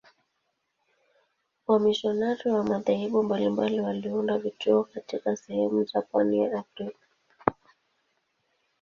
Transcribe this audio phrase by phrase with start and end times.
[1.67, 7.07] Wamisionari wa madhehebu mbalimbali waliunda vituo katika sehemu za pwani ya Afrika.